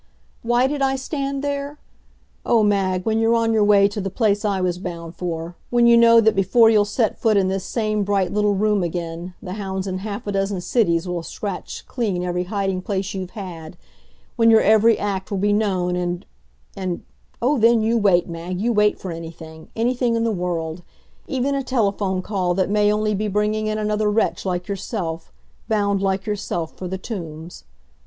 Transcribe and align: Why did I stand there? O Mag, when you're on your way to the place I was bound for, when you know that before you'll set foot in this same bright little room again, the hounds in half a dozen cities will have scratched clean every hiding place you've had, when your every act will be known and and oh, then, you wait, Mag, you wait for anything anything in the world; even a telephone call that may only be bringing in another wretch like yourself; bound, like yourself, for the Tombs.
Why 0.41 0.65
did 0.65 0.81
I 0.81 0.95
stand 0.95 1.43
there? 1.43 1.77
O 2.43 2.63
Mag, 2.63 3.05
when 3.05 3.19
you're 3.19 3.35
on 3.35 3.53
your 3.53 3.63
way 3.63 3.87
to 3.89 4.01
the 4.01 4.09
place 4.09 4.43
I 4.43 4.59
was 4.59 4.79
bound 4.79 5.15
for, 5.15 5.55
when 5.69 5.85
you 5.85 5.95
know 5.95 6.19
that 6.19 6.35
before 6.35 6.71
you'll 6.71 6.85
set 6.85 7.19
foot 7.19 7.37
in 7.37 7.49
this 7.49 7.65
same 7.65 8.03
bright 8.03 8.33
little 8.33 8.55
room 8.55 8.81
again, 8.81 9.35
the 9.43 9.53
hounds 9.53 9.85
in 9.85 9.99
half 9.99 10.25
a 10.25 10.31
dozen 10.31 10.59
cities 10.59 11.07
will 11.07 11.19
have 11.19 11.27
scratched 11.27 11.85
clean 11.85 12.23
every 12.23 12.45
hiding 12.45 12.81
place 12.81 13.13
you've 13.13 13.29
had, 13.37 13.77
when 14.37 14.49
your 14.49 14.61
every 14.61 14.97
act 14.97 15.29
will 15.29 15.37
be 15.37 15.53
known 15.53 15.95
and 15.95 16.25
and 16.75 17.03
oh, 17.39 17.59
then, 17.59 17.83
you 17.83 17.95
wait, 17.95 18.27
Mag, 18.27 18.59
you 18.59 18.73
wait 18.73 18.99
for 18.99 19.11
anything 19.11 19.69
anything 19.75 20.15
in 20.15 20.23
the 20.23 20.31
world; 20.31 20.81
even 21.27 21.53
a 21.53 21.61
telephone 21.61 22.23
call 22.23 22.55
that 22.55 22.71
may 22.71 22.91
only 22.91 23.13
be 23.13 23.27
bringing 23.27 23.67
in 23.67 23.77
another 23.77 24.09
wretch 24.09 24.47
like 24.47 24.67
yourself; 24.67 25.31
bound, 25.69 26.01
like 26.01 26.25
yourself, 26.25 26.75
for 26.75 26.87
the 26.87 26.97
Tombs. 26.97 27.65